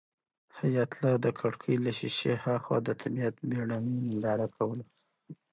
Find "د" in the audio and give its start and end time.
1.25-1.27, 2.83-2.89